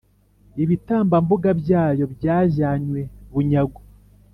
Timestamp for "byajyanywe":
2.15-3.01